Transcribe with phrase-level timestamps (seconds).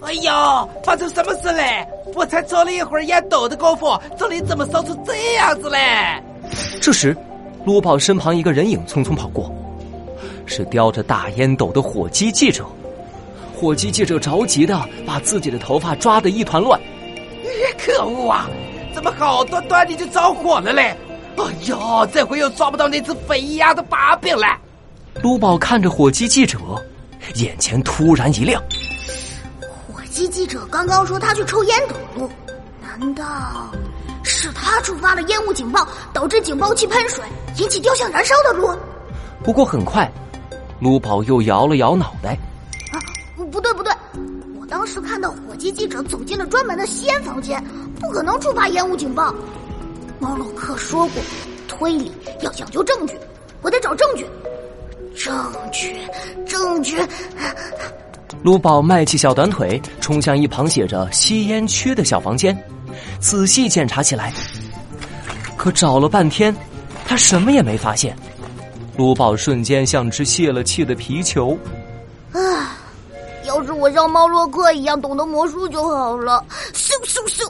[0.00, 1.86] 哎呦，发生什么事嘞？
[2.14, 5.78] 我才抽了一会儿烟斗的功夫，这里怎么烧成这样子嘞？
[6.80, 7.16] 这时，
[7.64, 9.52] 卢宝身旁一个人影匆匆跑过，
[10.46, 12.64] 是叼着大烟斗的火鸡记者。
[13.54, 16.80] 火鸡记者着急的把自己的头发抓得一团乱。
[17.76, 18.48] 可恶啊！
[18.94, 20.96] 怎么好端端的就着火了嘞？
[21.36, 24.46] 哎呦，这回又抓不到那只肥鸭的把柄了。
[25.22, 26.58] 卢宝看着火鸡记者，
[27.34, 28.62] 眼前突然一亮。
[30.18, 32.28] 火鸡记者刚刚说他去抽烟斗路，
[32.82, 33.70] 难道
[34.24, 37.22] 是他触发了烟雾警报，导致警报器喷水，
[37.56, 38.68] 引起雕像燃烧的路？
[39.44, 40.10] 不过很快，
[40.80, 42.36] 卢宝又摇了摇脑袋。
[42.90, 42.98] 啊，
[43.52, 43.92] 不对不对，
[44.60, 47.64] 我当时看到火鸡记者走进了专门的吸烟房间，
[48.00, 49.32] 不可能触发烟雾警报。
[50.18, 51.22] 猫洛克说过，
[51.68, 53.16] 推理要讲究证据，
[53.62, 54.26] 我得找证据。
[55.14, 55.96] 证据，
[56.44, 56.96] 证据！
[58.48, 62.58] 卢宝迈起小短腿，冲向一旁写着“吸烟区”的小房间，
[63.20, 64.32] 仔细检查起来。
[65.54, 66.56] 可找了半天，
[67.04, 68.16] 他什么也没发现。
[68.96, 71.58] 卢宝瞬间像只泄了气的皮球。
[72.32, 72.74] 啊！
[73.44, 76.42] 要是我像猫洛克一样懂得魔术就好了，
[76.72, 77.46] 咻咻咻，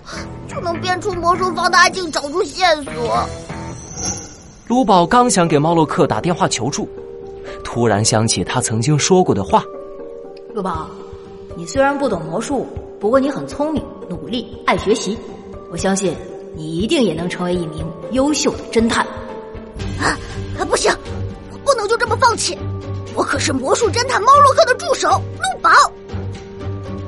[0.53, 3.25] 就能变出魔术放大镜，找出线索。
[4.67, 6.89] 卢宝刚想给猫洛克打电话求助。
[7.62, 9.62] 突然想起他曾经说过的话
[10.59, 10.89] ：“陆宝，
[11.55, 12.67] 你虽然不懂魔术，
[12.98, 15.17] 不过你很聪明、努力、爱学习。
[15.70, 16.17] 我相信
[16.56, 19.06] 你一定也能成为一名优秀的侦探。”
[20.03, 20.19] 啊，
[20.69, 20.92] 不行，
[21.53, 22.59] 我不能就这么放弃。
[23.14, 25.70] 我可是魔术侦探猫洛克的助手陆宝。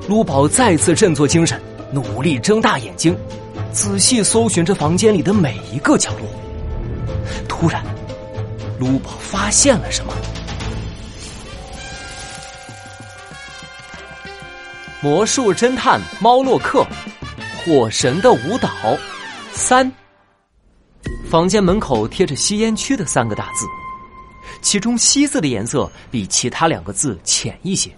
[0.06, 3.18] 陆宝再次振作精神，努力睁大眼睛，
[3.72, 6.28] 仔细搜寻着房间里的每一个角落。
[7.48, 7.84] 突然，
[8.78, 10.12] 陆宝发现了什么。
[15.02, 16.86] 魔术侦探猫洛克，
[17.56, 18.68] 火神的舞蹈
[19.50, 19.90] 三。
[21.30, 23.64] 房间门口贴着“吸烟区”的三个大字，
[24.60, 27.90] 其中“吸”字的颜色比其他两个字浅一些，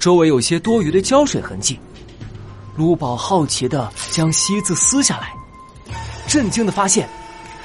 [0.00, 1.78] 周围有些多余的胶水痕迹。
[2.74, 5.32] 卢宝好奇的将“吸”字撕下来，
[6.26, 7.08] 震惊的发现，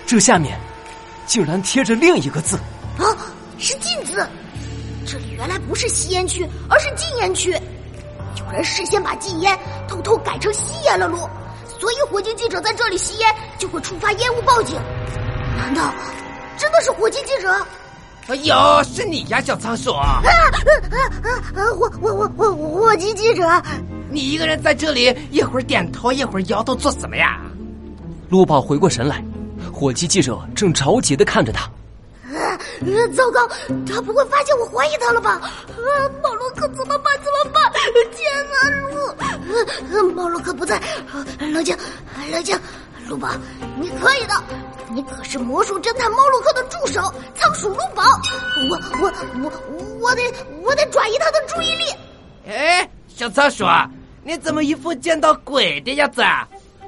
[0.06, 0.60] 这下面
[1.26, 2.58] 竟然贴着另一个字
[3.00, 3.10] 啊，
[3.58, 4.24] 是“禁”字。
[5.04, 7.60] 这里原来不是吸烟区，而是禁烟区。
[8.52, 9.58] 有人事先把禁烟
[9.88, 11.18] 偷偷改成吸烟了路，
[11.80, 14.78] 所以火鸡记者在这里吸烟就会触发烟雾报警。
[15.58, 15.94] 难道
[16.58, 17.50] 真的是火鸡记者？
[18.28, 19.92] 哎呦，是你呀，小仓鼠！
[19.92, 20.30] 啊啊
[20.92, 21.66] 啊啊！
[21.74, 23.44] 火火火火火鸡记者，
[24.10, 27.40] 你一个人在这里，一会儿点头，一会儿摇头，做什么呀？
[28.30, 29.24] 陆宝回过神来，
[29.74, 31.64] 火鸡记者正着急的看着他。
[32.38, 32.60] 啊，
[33.16, 33.48] 糟糕，
[33.88, 35.32] 他不会发现我怀疑他了吧？
[35.32, 36.11] 啊，猫
[36.62, 37.12] 洛克怎么办？
[37.24, 37.62] 怎么办？
[38.12, 40.12] 天哪，路！
[40.14, 40.80] 猫洛克不在，
[41.40, 41.76] 冷静，
[42.32, 42.58] 冷静，
[43.08, 43.30] 路宝，
[43.80, 44.34] 你可以的，
[44.90, 47.02] 你可是魔术侦探猫洛克的助手
[47.36, 48.04] 仓鼠路宝，
[48.70, 49.12] 我我
[49.42, 49.52] 我
[50.00, 50.22] 我得
[50.64, 51.84] 我得转移他的注意力。
[52.48, 53.66] 哎，小仓鼠，
[54.24, 56.48] 你怎么一副见到鬼的样子啊？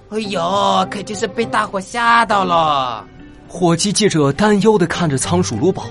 [0.10, 3.04] 哎呦，肯定是被大火吓到了。
[3.48, 5.86] 火鸡记者担忧的看着仓鼠路宝，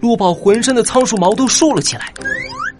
[0.00, 2.12] 路宝浑身的仓鼠毛都竖了起来，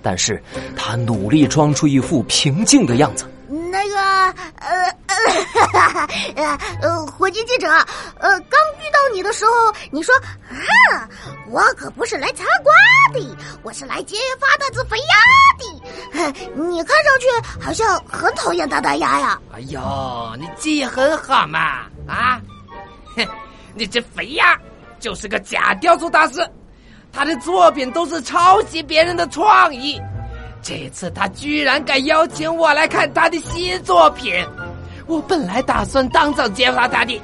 [0.03, 0.43] 但是
[0.77, 3.25] 他努力装出一副平静的样子。
[3.73, 3.97] 那个，
[4.57, 7.69] 呃呃，呃呃，火鸡记者，
[8.19, 9.51] 呃，刚遇到你的时候，
[9.91, 10.15] 你说，
[10.93, 11.09] 啊，
[11.49, 12.73] 我可不是来擦瓜
[13.13, 15.15] 的，我是来揭发那只肥鸭
[15.59, 16.33] 的。
[16.55, 17.27] 你看上去
[17.61, 19.41] 好像很讨厌大大鸭呀。
[19.53, 22.41] 哎呦，你记忆很好嘛，啊，
[23.17, 23.27] 哼。
[23.73, 24.59] 你这肥鸭
[24.99, 26.45] 就是个假雕塑大师，
[27.13, 30.01] 他的作品都是抄袭别人的创意。
[30.63, 34.35] 这次他居然敢邀请我来看他的新作品，
[35.07, 37.21] 我本来打算当场揭发他的，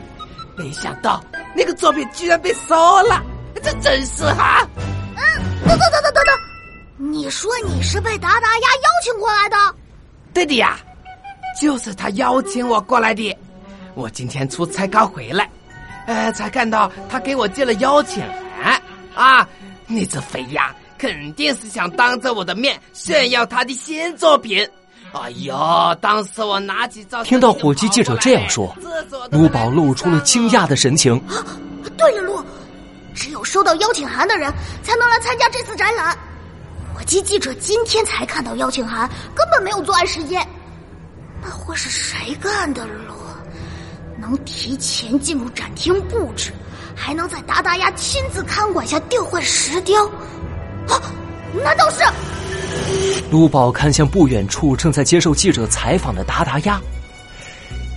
[0.56, 1.22] 没想到
[1.54, 3.22] 那个作品居然被收了，
[3.62, 4.66] 这真是哈！
[4.76, 5.22] 嗯，
[5.66, 9.56] 等等等等等等，你说你是被达达鸭邀请过来的？
[10.32, 10.78] 对的呀，
[11.60, 13.36] 就是他邀请我过来的。
[13.94, 15.48] 我今天出差刚回来。
[16.06, 18.22] 呃，才看到他给我寄了邀请
[18.62, 18.80] 函
[19.14, 19.48] 啊！
[19.86, 24.68] 那只肥鸭肯定是想当着我的面炫耀他的新作品。
[25.12, 28.76] 哎呦，当时我拿起照，听到火鸡记者这样说，
[29.30, 31.18] 卢宝露出了惊讶的神情。
[31.96, 32.44] 对了，陆，
[33.14, 34.52] 只有收到邀请函的人
[34.82, 36.16] 才能来参加这次展览。
[36.94, 40.46] 火鸡记者今天才看到邀请函，根本没有作案时间。
[41.42, 43.14] 那会是谁干的，陆？
[44.18, 46.50] 能提前进入展厅布置，
[46.96, 50.04] 还能在达达鸭亲自看管下调换石雕，
[50.88, 51.00] 啊？
[51.62, 52.02] 难道是？
[53.30, 56.80] 卢宝看向不远处正在接受记者采访的达达鸭，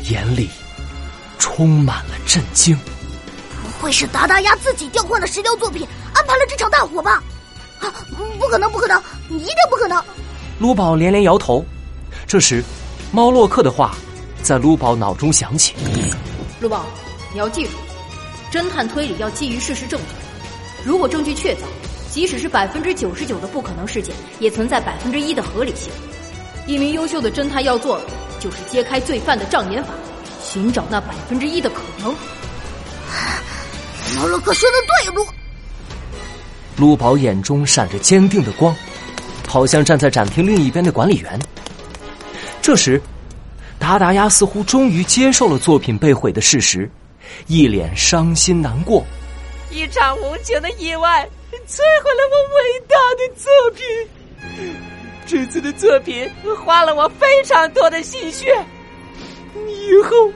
[0.10, 0.50] 眼里
[1.38, 2.78] 充满了震惊。
[3.64, 7.24] 不会是达达鸭自己调换的石雕作品，安排了这场大火吧？
[7.80, 7.88] 啊，
[8.38, 10.04] 不可能，不可能，一定不可能！
[10.60, 11.66] 卢宝连连摇头。
[12.28, 12.64] 这时，
[13.12, 13.96] 猫洛克的话
[14.44, 15.74] 在卢宝脑中响起
[16.60, 16.86] ：“卢宝，
[17.32, 17.72] 你要记住，
[18.52, 20.86] 侦探推理要基于事实证据。
[20.86, 21.60] 如果证据确凿，
[22.10, 25.92] 即使是百分之九十九的不可能事件，也存在百分之一的合理性。
[26.66, 28.06] 一名优秀的侦探要做的，
[28.40, 29.94] 就是揭开罪犯的障眼法，
[30.44, 32.16] 寻找那百分之一的可能。”
[34.18, 35.26] 猫洛克说的对，卢。
[36.78, 38.76] 卢宝眼中闪着坚定的光，
[39.44, 41.40] 跑向站在展厅另一边的管理员。
[42.62, 43.02] 这时，
[43.78, 46.90] 达达鸭似乎终于接受了作品被毁的事实，
[47.48, 49.06] 一脸伤心难过。
[49.72, 51.28] 一场无情的意外
[51.68, 53.86] 摧毁了我伟大的作品。
[55.26, 56.30] 这次的作品
[56.66, 58.58] 花了我非常多的心血，
[59.54, 60.32] 以后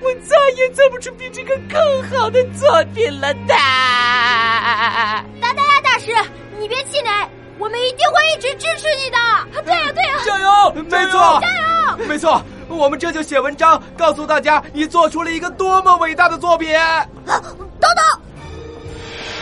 [0.00, 3.54] 我再也做不出比这个更好的作品了的。
[3.54, 6.12] 达达亚大师，
[6.58, 7.28] 你别气馁。
[7.58, 9.16] 我们一定会一直支持你的。
[9.64, 10.74] 对呀，对呀，加油！
[10.74, 12.06] 没错，加油！
[12.06, 16.76] 没错，我们这就写文章告诉大家，你做出了一个多么伟大的作品。
[16.76, 17.42] 啊等
[17.80, 18.20] 等，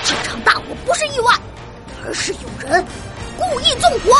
[0.02, 1.32] 这场大火不是意外，
[2.04, 2.84] 而是有人
[3.38, 4.12] 故意纵火。